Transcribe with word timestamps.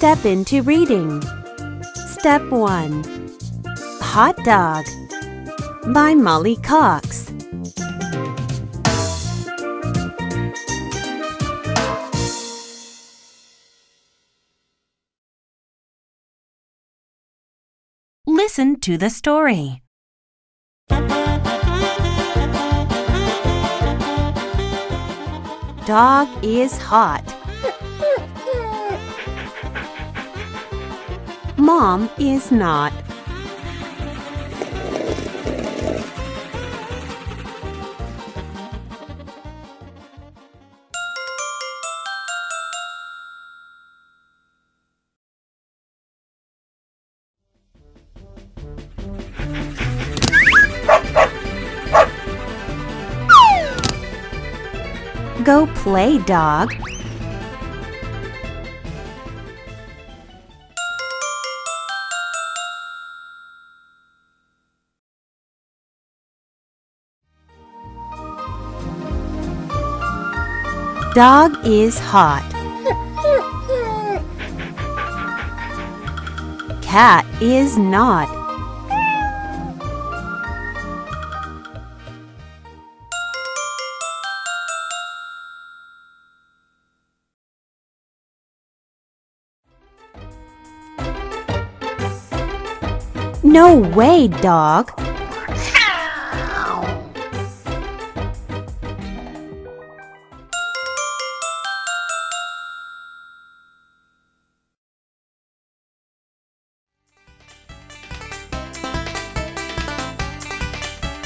step 0.00 0.24
into 0.24 0.62
reading. 0.62 1.20
Step 1.94 2.42
1 2.50 3.04
Hot 4.00 4.34
Dog 4.44 4.86
by 5.92 6.14
Molly 6.14 6.56
Coxe. 6.56 7.30
Listen 18.26 18.80
to 18.80 18.96
the 18.96 19.10
story. 19.10 19.82
Dog 25.84 26.28
is 26.42 26.78
hot. 26.78 27.39
Mom 31.60 32.08
is 32.18 32.50
not. 32.50 32.90
Go 55.44 55.66
play, 55.74 56.16
dog. 56.24 56.72
Dog 71.12 71.66
is 71.66 71.98
hot. 71.98 72.46
Cat 76.82 77.26
is 77.42 77.76
not. 77.76 78.28
No 93.42 93.78
way, 93.96 94.28
dog. 94.28 95.09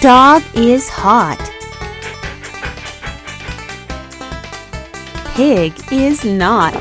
Dog 0.00 0.42
is 0.54 0.88
hot. 0.88 1.36
Pig 5.34 5.74
is 5.92 6.24
not. 6.24 6.72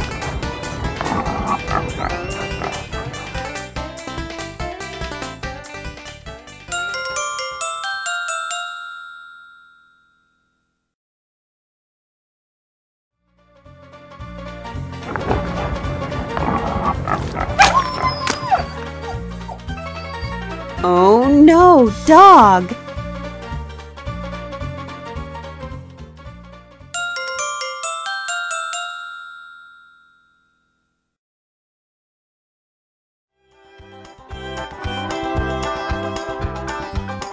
Oh 20.81 21.27
no, 21.27 21.91
dog! 22.05 22.73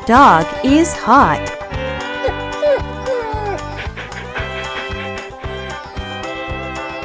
Dog 0.07 0.47
is 0.65 0.95
hot. 0.95 1.43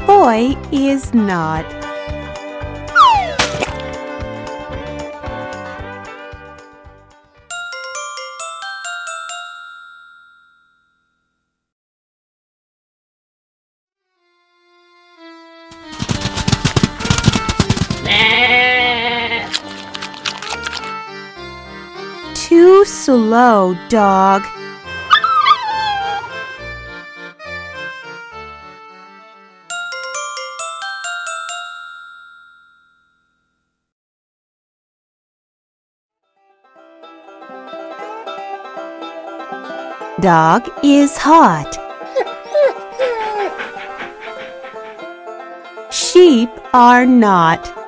Boy 0.05 0.55
is 0.71 1.11
not. 1.11 1.65
Too 22.81 22.85
slow, 22.85 23.77
dog. 23.89 24.41
Dog 40.19 40.67
is 40.83 41.15
hot. 41.17 41.77
Sheep 45.91 46.49
are 46.73 47.05
not. 47.05 47.80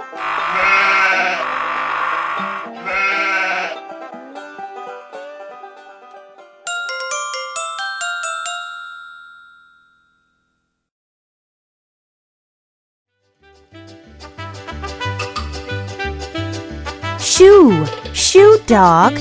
Shoo! 17.35 17.83
Shoo, 18.13 18.59
dog! 18.67 19.15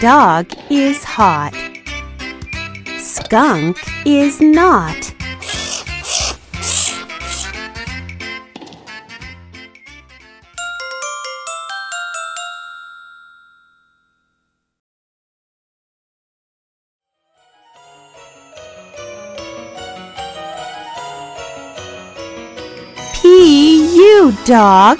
Dog 0.00 0.46
is 0.70 1.04
hot. 1.04 1.52
Skunk 2.98 3.76
is 4.06 4.40
not. 4.40 5.23
You 24.24 24.32
dog. 24.46 24.98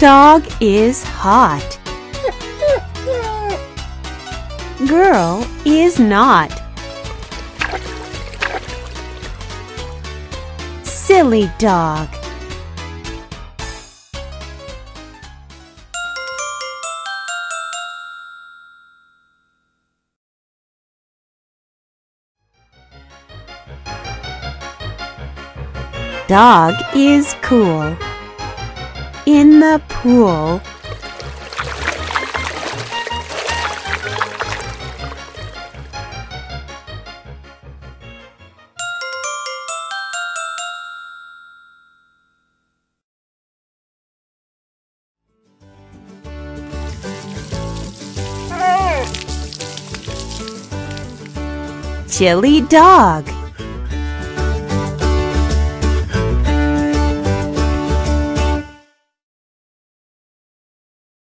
Dog 0.00 0.46
is 0.60 1.04
hot. 1.04 1.78
Girl 4.88 5.46
is 5.64 6.00
not. 6.00 6.67
Silly 11.08 11.50
dog. 11.56 12.06
Dog 26.28 26.74
is 26.94 27.34
cool. 27.40 27.96
In 29.24 29.60
the 29.60 29.80
pool. 29.88 30.60
Chilly 52.18 52.62
dog. 52.62 53.37